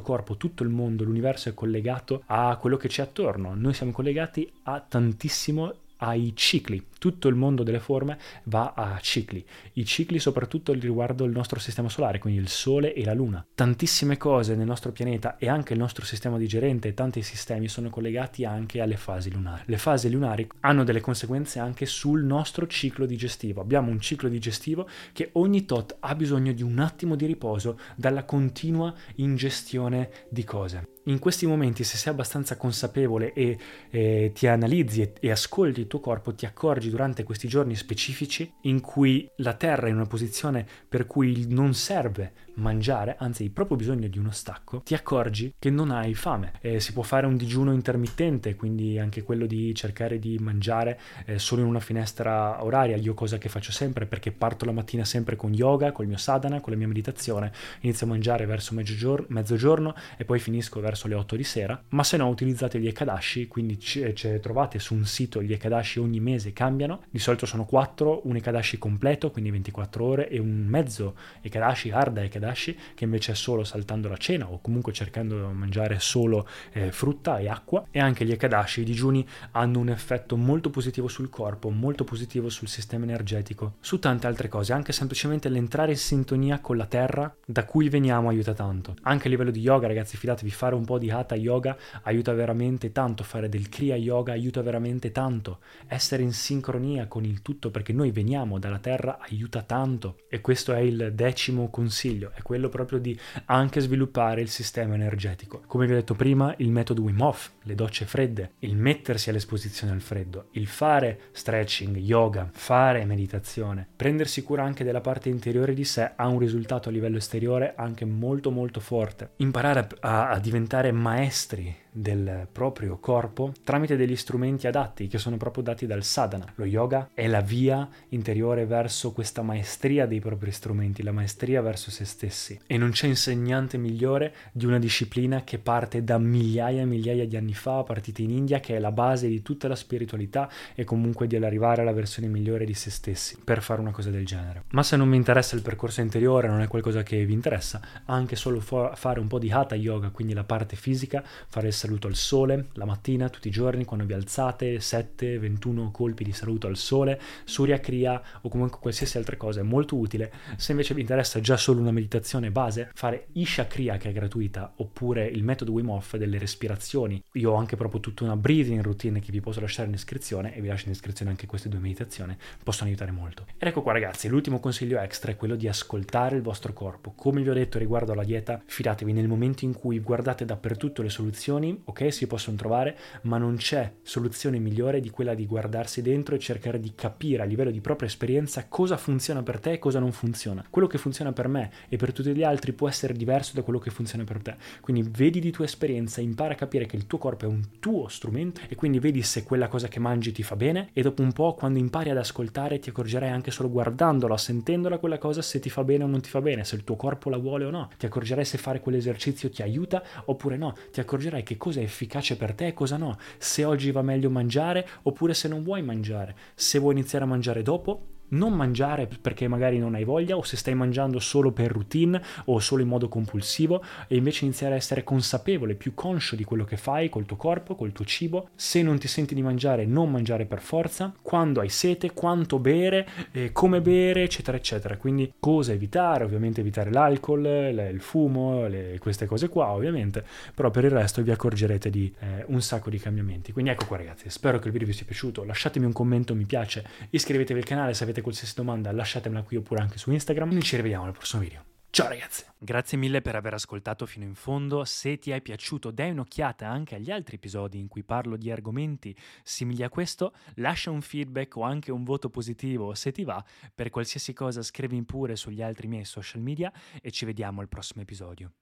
corpo, 0.00 0.38
tutto 0.38 0.62
il 0.62 0.70
mondo, 0.70 1.04
l'universo 1.04 1.50
è 1.50 1.54
collegato 1.54 2.22
a 2.26 2.56
quello 2.56 2.78
che 2.78 2.88
c'è 2.88 3.02
attorno. 3.02 3.54
Noi 3.54 3.74
siamo 3.74 3.92
collegati 3.92 4.50
a 4.62 4.80
tantissimo 4.80 5.74
ai 5.98 6.32
cicli. 6.34 6.82
Tutto 7.02 7.26
il 7.26 7.34
mondo 7.34 7.64
delle 7.64 7.80
forme 7.80 8.16
va 8.44 8.74
a 8.76 8.96
cicli. 9.00 9.44
I 9.72 9.84
cicli 9.84 10.20
soprattutto 10.20 10.72
riguardo 10.72 11.24
il 11.24 11.32
nostro 11.32 11.58
sistema 11.58 11.88
solare, 11.88 12.20
quindi 12.20 12.38
il 12.38 12.46
Sole 12.46 12.94
e 12.94 13.04
la 13.04 13.12
Luna. 13.12 13.44
Tantissime 13.56 14.16
cose 14.16 14.54
nel 14.54 14.68
nostro 14.68 14.92
pianeta 14.92 15.36
e 15.36 15.48
anche 15.48 15.72
il 15.72 15.80
nostro 15.80 16.04
sistema 16.04 16.38
digerente 16.38 16.86
e 16.86 16.94
tanti 16.94 17.22
sistemi 17.22 17.66
sono 17.66 17.90
collegati 17.90 18.44
anche 18.44 18.80
alle 18.80 18.96
fasi 18.96 19.32
lunari. 19.32 19.64
Le 19.66 19.78
fasi 19.78 20.08
lunari 20.12 20.46
hanno 20.60 20.84
delle 20.84 21.00
conseguenze 21.00 21.58
anche 21.58 21.86
sul 21.86 22.22
nostro 22.22 22.68
ciclo 22.68 23.04
digestivo. 23.04 23.60
Abbiamo 23.60 23.90
un 23.90 23.98
ciclo 23.98 24.28
digestivo 24.28 24.88
che 25.12 25.30
ogni 25.32 25.64
tot 25.64 25.96
ha 25.98 26.14
bisogno 26.14 26.52
di 26.52 26.62
un 26.62 26.78
attimo 26.78 27.16
di 27.16 27.26
riposo 27.26 27.80
dalla 27.96 28.22
continua 28.22 28.94
ingestione 29.16 30.08
di 30.28 30.44
cose 30.44 30.92
in 31.04 31.18
questi 31.18 31.46
momenti, 31.46 31.82
se 31.82 31.96
sei 31.96 32.12
abbastanza 32.12 32.56
consapevole 32.56 33.32
e 33.32 33.58
eh, 33.90 34.30
ti 34.34 34.46
analizzi 34.46 35.02
e, 35.02 35.12
e, 35.18 35.30
ascolti 35.30 35.80
il 35.80 35.86
tuo 35.88 35.98
corpo, 36.00 36.34
ti 36.34 36.46
accorgi 36.46 36.90
durante 36.92 37.22
questi 37.22 37.48
giorni 37.48 37.74
specifici 37.74 38.52
in 38.62 38.80
cui 38.80 39.26
la 39.36 39.54
Terra 39.54 39.86
è 39.86 39.88
in 39.88 39.96
una 39.96 40.04
posizione 40.04 40.66
per 40.86 41.06
cui 41.06 41.46
non 41.48 41.72
serve 41.72 42.32
mangiare, 42.56 43.16
anzi 43.18 43.44
hai 43.44 43.48
proprio 43.48 43.78
bisogno 43.78 44.08
di 44.08 44.18
uno 44.18 44.30
stacco, 44.30 44.82
ti 44.82 44.92
accorgi 44.92 45.54
che 45.58 45.70
non 45.70 45.90
hai 45.90 46.14
fame. 46.14 46.52
Eh, 46.60 46.80
si 46.80 46.92
può 46.92 47.02
fare 47.02 47.26
un 47.26 47.36
digiuno 47.36 47.72
intermittente, 47.72 48.54
quindi 48.56 48.98
anche 48.98 49.22
quello 49.22 49.46
di 49.46 49.74
cercare 49.74 50.18
di 50.18 50.36
mangiare 50.38 51.00
eh, 51.24 51.38
solo 51.38 51.62
in 51.62 51.68
una 51.68 51.80
finestra 51.80 52.62
oraria. 52.62 52.96
Io 52.96 53.14
cosa 53.14 53.38
che 53.38 53.48
faccio 53.48 53.72
sempre 53.72 54.04
perché 54.04 54.32
parto 54.32 54.66
la 54.66 54.72
mattina 54.72 55.06
sempre 55.06 55.34
con 55.34 55.54
yoga, 55.54 55.92
col 55.92 56.06
mio 56.06 56.18
sadhana, 56.18 56.60
con 56.60 56.72
la 56.72 56.78
mia 56.78 56.88
meditazione, 56.88 57.52
inizio 57.80 58.04
a 58.04 58.10
mangiare 58.10 58.44
verso 58.44 58.74
mezzogiorno, 58.74 59.26
mezzogiorno 59.30 59.94
e 60.18 60.26
poi 60.26 60.38
finisco 60.38 60.80
verso 60.80 61.08
le 61.08 61.14
8 61.14 61.36
di 61.36 61.44
sera, 61.44 61.82
ma 61.90 62.04
se 62.04 62.18
no 62.18 62.28
utilizzate 62.28 62.78
gli 62.78 62.86
ekadashi, 62.86 63.48
quindi 63.48 63.78
ce, 63.78 64.12
ce 64.12 64.40
trovate 64.40 64.78
su 64.78 64.94
un 64.94 65.06
sito 65.06 65.42
gli 65.42 65.52
ekadashi 65.54 65.98
ogni 65.98 66.20
mese 66.20 66.52
cambiano, 66.52 66.80
di 67.10 67.18
solito 67.18 67.46
sono 67.46 67.64
4, 67.64 68.22
un 68.24 68.36
ekadashi 68.36 68.78
completo, 68.78 69.30
quindi 69.30 69.50
24 69.50 70.04
ore 70.04 70.28
e 70.28 70.38
un 70.38 70.64
mezzo 70.66 71.14
ekadashi, 71.40 71.90
arda 71.90 72.22
ekadashi 72.22 72.40
Kadashi, 72.42 72.76
che 72.94 73.04
invece 73.04 73.32
è 73.32 73.34
solo 73.34 73.62
saltando 73.64 74.08
la 74.08 74.16
cena 74.16 74.50
o 74.50 74.60
comunque 74.60 74.92
cercando 74.92 75.36
di 75.36 75.54
mangiare 75.54 76.00
solo 76.00 76.46
eh, 76.72 76.90
frutta 76.90 77.38
e 77.38 77.48
acqua. 77.48 77.86
E 77.90 78.00
anche 78.00 78.24
gli 78.24 78.32
Ekadashi, 78.32 78.80
i 78.80 78.84
digiuni, 78.84 79.26
hanno 79.52 79.78
un 79.78 79.88
effetto 79.88 80.36
molto 80.36 80.70
positivo 80.70 81.08
sul 81.08 81.30
corpo, 81.30 81.70
molto 81.70 82.04
positivo 82.04 82.48
sul 82.48 82.68
sistema 82.68 83.04
energetico, 83.04 83.74
su 83.80 83.98
tante 83.98 84.26
altre 84.26 84.48
cose. 84.48 84.72
Anche 84.72 84.92
semplicemente 84.92 85.48
l'entrare 85.48 85.92
in 85.92 85.98
sintonia 85.98 86.60
con 86.60 86.76
la 86.76 86.86
terra 86.86 87.34
da 87.44 87.64
cui 87.64 87.88
veniamo 87.88 88.28
aiuta 88.28 88.54
tanto. 88.54 88.96
Anche 89.02 89.28
a 89.28 89.30
livello 89.30 89.50
di 89.50 89.60
yoga, 89.60 89.86
ragazzi, 89.86 90.16
fidatevi, 90.16 90.50
fare 90.50 90.74
un 90.74 90.84
po' 90.84 90.98
di 90.98 91.10
hatha 91.10 91.34
yoga 91.34 91.76
aiuta 92.02 92.32
veramente 92.32 92.92
tanto. 92.92 93.22
Fare 93.22 93.48
del 93.48 93.68
kriya 93.68 93.96
yoga 93.96 94.32
aiuta 94.32 94.62
veramente 94.62 95.12
tanto. 95.12 95.58
Essere 95.86 96.22
in 96.22 96.32
sincronia 96.32 96.70
con 97.08 97.24
il 97.24 97.42
tutto 97.42 97.70
perché 97.70 97.92
noi 97.92 98.10
veniamo 98.10 98.58
dalla 98.58 98.78
terra 98.78 99.18
aiuta 99.20 99.62
tanto. 99.62 100.16
E 100.28 100.40
questo 100.40 100.72
è 100.72 100.80
il 100.80 101.12
decimo 101.14 101.70
consiglio 101.70 102.30
è 102.34 102.42
quello 102.42 102.68
proprio 102.68 102.98
di 102.98 103.18
anche 103.46 103.80
sviluppare 103.80 104.40
il 104.40 104.48
sistema 104.48 104.94
energetico. 104.94 105.62
Come 105.66 105.86
vi 105.86 105.92
ho 105.92 105.96
detto 105.96 106.14
prima, 106.14 106.54
il 106.58 106.70
metodo 106.70 107.02
Wim 107.02 107.20
Hof, 107.20 107.52
le 107.62 107.74
docce 107.74 108.04
fredde, 108.04 108.52
il 108.60 108.76
mettersi 108.76 109.30
all'esposizione 109.30 109.92
al 109.92 110.00
freddo, 110.00 110.48
il 110.52 110.66
fare 110.66 111.20
stretching, 111.32 111.96
yoga, 111.96 112.48
fare 112.52 113.04
meditazione, 113.04 113.86
prendersi 113.94 114.42
cura 114.42 114.64
anche 114.64 114.84
della 114.84 115.00
parte 115.00 115.28
interiore 115.28 115.74
di 115.74 115.84
sé 115.84 116.12
ha 116.16 116.26
un 116.28 116.38
risultato 116.38 116.88
a 116.88 116.92
livello 116.92 117.16
esteriore 117.16 117.74
anche 117.76 118.04
molto 118.04 118.50
molto 118.50 118.80
forte. 118.80 119.30
Imparare 119.36 119.88
a, 120.00 120.30
a 120.30 120.38
diventare 120.38 120.92
maestri 120.92 121.80
del 121.94 122.48
proprio 122.50 122.96
corpo 122.98 123.52
tramite 123.62 123.96
degli 123.96 124.16
strumenti 124.16 124.66
adatti 124.66 125.08
che 125.08 125.18
sono 125.18 125.36
proprio 125.36 125.62
dati 125.62 125.86
dal 125.86 126.02
sadhana. 126.02 126.50
Lo 126.54 126.64
yoga 126.64 127.10
è 127.12 127.26
la 127.26 127.42
via 127.42 127.86
interiore 128.08 128.64
verso 128.64 129.12
questa 129.12 129.42
maestria 129.42 130.06
dei 130.06 130.20
propri 130.20 130.50
strumenti, 130.52 131.02
la 131.02 131.12
maestria 131.12 131.60
verso 131.60 131.90
se 131.90 132.06
stessi. 132.06 132.58
E 132.66 132.78
non 132.78 132.90
c'è 132.90 133.06
insegnante 133.06 133.76
migliore 133.76 134.34
di 134.52 134.64
una 134.64 134.78
disciplina 134.78 135.44
che 135.44 135.58
parte 135.58 136.02
da 136.02 136.16
migliaia 136.18 136.80
e 136.80 136.86
migliaia 136.86 137.26
di 137.26 137.36
anni 137.36 137.51
fa, 137.54 137.82
partita 137.82 138.22
in 138.22 138.30
India, 138.30 138.60
che 138.60 138.76
è 138.76 138.78
la 138.78 138.92
base 138.92 139.28
di 139.28 139.42
tutta 139.42 139.68
la 139.68 139.76
spiritualità 139.76 140.50
e 140.74 140.84
comunque 140.84 141.26
di 141.26 141.36
arrivare 141.36 141.82
alla 141.82 141.92
versione 141.92 142.28
migliore 142.28 142.64
di 142.64 142.74
se 142.74 142.90
stessi 142.90 143.38
per 143.42 143.62
fare 143.62 143.80
una 143.80 143.92
cosa 143.92 144.10
del 144.10 144.26
genere. 144.26 144.64
Ma 144.70 144.82
se 144.82 144.96
non 144.96 145.10
vi 145.10 145.16
interessa 145.16 145.56
il 145.56 145.62
percorso 145.62 146.00
interiore, 146.00 146.48
non 146.48 146.60
è 146.60 146.68
qualcosa 146.68 147.02
che 147.02 147.24
vi 147.24 147.32
interessa, 147.32 147.80
anche 148.06 148.36
solo 148.36 148.60
fare 148.60 149.20
un 149.20 149.26
po' 149.26 149.38
di 149.38 149.50
hatha 149.50 149.74
yoga, 149.74 150.10
quindi 150.10 150.34
la 150.34 150.44
parte 150.44 150.76
fisica, 150.76 151.22
fare 151.24 151.68
il 151.68 151.72
saluto 151.72 152.06
al 152.06 152.14
sole 152.14 152.70
la 152.74 152.84
mattina, 152.84 153.28
tutti 153.28 153.48
i 153.48 153.50
giorni, 153.50 153.84
quando 153.84 154.04
vi 154.06 154.12
alzate, 154.12 154.80
7, 154.80 155.38
21 155.38 155.90
colpi 155.90 156.24
di 156.24 156.32
saluto 156.32 156.66
al 156.66 156.76
sole, 156.76 157.20
Surya 157.44 157.80
Kriya 157.80 158.20
o 158.42 158.48
comunque 158.48 158.78
qualsiasi 158.80 159.16
altra 159.18 159.36
cosa 159.36 159.60
è 159.60 159.62
molto 159.62 159.96
utile. 159.96 160.32
Se 160.56 160.72
invece 160.72 160.94
vi 160.94 161.00
interessa 161.00 161.40
già 161.40 161.56
solo 161.56 161.80
una 161.80 161.90
meditazione 161.90 162.50
base, 162.50 162.90
fare 162.94 163.28
Isha 163.32 163.66
Kriya 163.66 163.96
che 163.96 164.10
è 164.10 164.12
gratuita, 164.12 164.74
oppure 164.76 165.26
il 165.26 165.44
metodo 165.44 165.72
Wim 165.72 165.90
Hof 165.90 166.16
delle 166.16 166.38
respirazioni. 166.38 167.22
Io 167.42 167.50
ho 167.50 167.56
anche 167.56 167.74
proprio 167.74 168.00
tutta 168.00 168.22
una 168.22 168.36
breathing 168.36 168.80
routine 168.82 169.18
che 169.18 169.32
vi 169.32 169.40
posso 169.40 169.58
lasciare 169.58 169.86
in 169.86 169.94
descrizione 169.94 170.54
e 170.54 170.60
vi 170.60 170.68
lascio 170.68 170.86
in 170.86 170.92
descrizione 170.92 171.32
anche 171.32 171.46
queste 171.46 171.68
due 171.68 171.80
meditazioni, 171.80 172.36
possono 172.62 172.88
aiutare 172.88 173.10
molto. 173.10 173.46
Ed 173.58 173.66
ecco 173.66 173.82
qua 173.82 173.92
ragazzi, 173.92 174.28
l'ultimo 174.28 174.60
consiglio 174.60 175.00
extra 175.00 175.32
è 175.32 175.36
quello 175.36 175.56
di 175.56 175.66
ascoltare 175.66 176.36
il 176.36 176.42
vostro 176.42 176.72
corpo. 176.72 177.12
Come 177.16 177.42
vi 177.42 177.48
ho 177.48 177.52
detto 177.52 177.80
riguardo 177.80 178.12
alla 178.12 178.22
dieta, 178.22 178.62
fidatevi 178.64 179.12
nel 179.12 179.26
momento 179.26 179.64
in 179.64 179.72
cui 179.72 179.98
guardate 179.98 180.44
dappertutto 180.44 181.02
le 181.02 181.08
soluzioni, 181.08 181.82
ok, 181.82 182.12
si 182.12 182.28
possono 182.28 182.56
trovare, 182.56 182.96
ma 183.22 183.38
non 183.38 183.56
c'è 183.56 183.92
soluzione 184.02 184.60
migliore 184.60 185.00
di 185.00 185.10
quella 185.10 185.34
di 185.34 185.44
guardarsi 185.44 186.00
dentro 186.00 186.36
e 186.36 186.38
cercare 186.38 186.78
di 186.78 186.92
capire 186.94 187.42
a 187.42 187.44
livello 187.44 187.72
di 187.72 187.80
propria 187.80 188.08
esperienza 188.08 188.66
cosa 188.68 188.96
funziona 188.96 189.42
per 189.42 189.58
te 189.58 189.72
e 189.72 189.78
cosa 189.80 189.98
non 189.98 190.12
funziona. 190.12 190.64
Quello 190.70 190.86
che 190.86 190.98
funziona 190.98 191.32
per 191.32 191.48
me 191.48 191.72
e 191.88 191.96
per 191.96 192.12
tutti 192.12 192.32
gli 192.32 192.44
altri 192.44 192.72
può 192.72 192.88
essere 192.88 193.14
diverso 193.14 193.50
da 193.56 193.62
quello 193.62 193.80
che 193.80 193.90
funziona 193.90 194.22
per 194.22 194.40
te. 194.40 194.54
Quindi 194.80 195.02
vedi 195.10 195.40
di 195.40 195.50
tua 195.50 195.64
esperienza, 195.64 196.20
impara 196.20 196.52
a 196.52 196.56
capire 196.56 196.86
che 196.86 196.94
il 196.94 197.08
tuo 197.08 197.18
corpo 197.18 197.30
è 197.40 197.48
un 197.48 197.78
tuo 197.80 198.08
strumento 198.08 198.60
e 198.68 198.74
quindi 198.74 198.98
vedi 198.98 199.22
se 199.22 199.42
quella 199.42 199.68
cosa 199.68 199.88
che 199.88 199.98
mangi 199.98 200.32
ti 200.32 200.42
fa 200.42 200.56
bene 200.56 200.90
e 200.92 201.02
dopo 201.02 201.22
un 201.22 201.32
po' 201.32 201.54
quando 201.54 201.78
impari 201.78 202.10
ad 202.10 202.16
ascoltare 202.16 202.78
ti 202.78 202.90
accorgerai 202.90 203.30
anche 203.30 203.50
solo 203.50 203.70
guardandola, 203.70 204.36
sentendola 204.36 204.98
quella 204.98 205.18
cosa 205.18 205.42
se 205.42 205.58
ti 205.58 205.70
fa 205.70 205.84
bene 205.84 206.04
o 206.04 206.06
non 206.06 206.20
ti 206.20 206.28
fa 206.28 206.40
bene, 206.40 206.64
se 206.64 206.76
il 206.76 206.84
tuo 206.84 206.96
corpo 206.96 207.30
la 207.30 207.38
vuole 207.38 207.64
o 207.64 207.70
no. 207.70 207.90
Ti 207.98 208.06
accorgerai 208.06 208.44
se 208.44 208.58
fare 208.58 208.80
quell'esercizio 208.80 209.50
ti 209.50 209.62
aiuta 209.62 210.02
oppure 210.26 210.56
no. 210.56 210.74
Ti 210.90 211.00
accorgerai 211.00 211.42
che 211.42 211.56
cosa 211.56 211.80
è 211.80 211.82
efficace 211.82 212.36
per 212.36 212.54
te 212.54 212.68
e 212.68 212.74
cosa 212.74 212.96
no. 212.96 213.16
Se 213.38 213.64
oggi 213.64 213.90
va 213.90 214.02
meglio 214.02 214.30
mangiare 214.30 214.86
oppure 215.02 215.34
se 215.34 215.48
non 215.48 215.62
vuoi 215.62 215.82
mangiare. 215.82 216.36
Se 216.54 216.78
vuoi 216.78 216.92
iniziare 216.92 217.24
a 217.24 217.28
mangiare 217.28 217.62
dopo 217.62 218.06
non 218.32 218.52
mangiare 218.52 219.08
perché 219.20 219.48
magari 219.48 219.78
non 219.78 219.94
hai 219.94 220.04
voglia 220.04 220.36
o 220.36 220.42
se 220.42 220.56
stai 220.56 220.74
mangiando 220.74 221.18
solo 221.18 221.52
per 221.52 221.70
routine 221.70 222.20
o 222.46 222.58
solo 222.60 222.82
in 222.82 222.88
modo 222.88 223.08
compulsivo 223.08 223.82
e 224.06 224.16
invece 224.16 224.44
iniziare 224.44 224.74
a 224.74 224.76
essere 224.76 225.04
consapevole, 225.04 225.74
più 225.74 225.94
conscio 225.94 226.36
di 226.36 226.44
quello 226.44 226.64
che 226.64 226.76
fai 226.76 227.08
col 227.08 227.26
tuo 227.26 227.36
corpo, 227.36 227.74
col 227.74 227.92
tuo 227.92 228.04
cibo. 228.04 228.48
Se 228.54 228.82
non 228.82 228.98
ti 228.98 229.08
senti 229.08 229.34
di 229.34 229.42
mangiare, 229.42 229.84
non 229.86 230.10
mangiare 230.10 230.46
per 230.46 230.60
forza. 230.60 231.12
Quando 231.22 231.60
hai 231.60 231.68
sete, 231.68 232.12
quanto 232.12 232.58
bere, 232.58 233.08
eh, 233.32 233.52
come 233.52 233.80
bere, 233.80 234.22
eccetera, 234.22 234.56
eccetera. 234.56 234.96
Quindi 234.96 235.32
cosa 235.38 235.72
evitare? 235.72 236.24
Ovviamente 236.24 236.60
evitare 236.60 236.90
l'alcol, 236.90 237.44
il 237.44 238.00
fumo, 238.00 238.66
le, 238.66 238.98
queste 239.00 239.26
cose 239.26 239.48
qua, 239.48 239.70
ovviamente. 239.72 240.24
Però 240.54 240.70
per 240.70 240.84
il 240.84 240.90
resto 240.90 241.22
vi 241.22 241.30
accorgerete 241.30 241.90
di 241.90 242.12
eh, 242.20 242.44
un 242.48 242.60
sacco 242.62 242.90
di 242.90 242.98
cambiamenti. 242.98 243.52
Quindi 243.52 243.70
ecco 243.70 243.86
qua 243.86 243.96
ragazzi, 243.96 244.30
spero 244.30 244.58
che 244.58 244.66
il 244.66 244.72
video 244.72 244.88
vi 244.88 244.94
sia 244.94 245.04
piaciuto. 245.04 245.44
Lasciatemi 245.44 245.86
un 245.86 245.92
commento, 245.92 246.34
mi 246.34 246.44
piace, 246.44 246.84
iscrivetevi 247.10 247.60
al 247.60 247.66
canale 247.66 247.94
se 247.94 248.04
avete 248.22 248.22
qualsiasi 248.22 248.54
domanda, 248.54 248.92
lasciatemela 248.92 249.42
qui 249.42 249.56
oppure 249.56 249.80
anche 249.80 249.98
su 249.98 250.10
Instagram. 250.10 250.50
Noi 250.50 250.62
ci 250.62 250.76
rivediamo 250.76 251.04
al 251.04 251.12
prossimo 251.12 251.42
video. 251.42 251.64
Ciao 251.90 252.08
ragazzi! 252.08 252.44
Grazie 252.56 252.96
mille 252.96 253.20
per 253.20 253.36
aver 253.36 253.52
ascoltato 253.52 254.06
fino 254.06 254.24
in 254.24 254.34
fondo. 254.34 254.82
Se 254.84 255.18
ti 255.18 255.30
è 255.30 255.42
piaciuto, 255.42 255.90
dai 255.90 256.10
un'occhiata 256.10 256.66
anche 256.66 256.94
agli 256.94 257.10
altri 257.10 257.36
episodi 257.36 257.78
in 257.78 257.88
cui 257.88 258.02
parlo 258.02 258.38
di 258.38 258.50
argomenti 258.50 259.14
simili 259.42 259.82
a 259.82 259.90
questo. 259.90 260.32
Lascia 260.54 260.90
un 260.90 261.02
feedback 261.02 261.54
o 261.56 261.62
anche 261.62 261.92
un 261.92 262.02
voto 262.02 262.30
positivo 262.30 262.94
se 262.94 263.12
ti 263.12 263.24
va. 263.24 263.44
Per 263.74 263.90
qualsiasi 263.90 264.32
cosa 264.32 264.62
scrivi 264.62 265.02
pure 265.02 265.36
sugli 265.36 265.60
altri 265.60 265.86
miei 265.86 266.06
social 266.06 266.40
media 266.40 266.72
e 267.02 267.10
ci 267.10 267.26
vediamo 267.26 267.60
al 267.60 267.68
prossimo 267.68 268.00
episodio. 268.00 268.52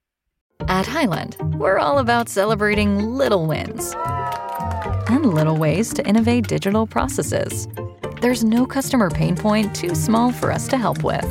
At 0.66 0.86
Highland, 0.86 1.36
we're 1.56 1.78
all 1.78 1.98
about 1.98 2.28
celebrating 2.28 3.16
little 3.16 3.46
wins 3.46 3.94
and 5.06 5.24
little 5.24 5.56
ways 5.56 5.92
to 5.94 6.02
innovate 6.02 6.48
digital 6.48 6.84
processes. 6.84 7.68
There's 8.20 8.44
no 8.44 8.66
customer 8.66 9.08
pain 9.08 9.34
point 9.34 9.74
too 9.74 9.94
small 9.94 10.30
for 10.30 10.52
us 10.52 10.68
to 10.68 10.76
help 10.76 11.02
with. 11.02 11.26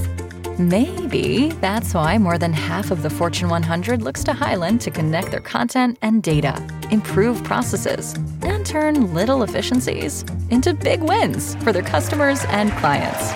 Maybe 0.59 1.49
that's 1.61 1.93
why 1.93 2.17
more 2.17 2.39
than 2.39 2.51
half 2.51 2.89
of 2.89 3.03
the 3.03 3.11
Fortune 3.11 3.47
100 3.47 4.01
looks 4.01 4.23
to 4.23 4.33
Highland 4.33 4.81
to 4.81 4.89
connect 4.89 5.29
their 5.29 5.39
content 5.39 5.99
and 6.01 6.23
data, 6.23 6.55
improve 6.89 7.43
processes, 7.43 8.15
and 8.41 8.65
turn 8.65 9.13
little 9.13 9.43
efficiencies 9.43 10.25
into 10.49 10.73
big 10.73 11.03
wins 11.03 11.53
for 11.63 11.71
their 11.71 11.83
customers 11.83 12.43
and 12.45 12.71
clients. 12.71 13.31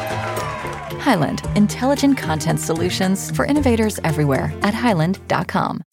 Highland, 1.03 1.43
intelligent 1.55 2.17
content 2.17 2.59
solutions 2.59 3.29
for 3.35 3.45
innovators 3.45 3.99
everywhere 4.03 4.51
at 4.63 4.73
highland.com. 4.73 5.83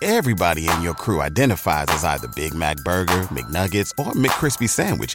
Everybody 0.00 0.66
in 0.68 0.80
your 0.80 0.94
crew 0.94 1.20
identifies 1.20 1.88
as 1.88 2.04
either 2.04 2.28
Big 2.28 2.54
Mac 2.54 2.76
Burger, 2.84 3.26
McNuggets, 3.34 3.90
or 3.98 4.12
McCrispy 4.12 4.68
Sandwich, 4.68 5.14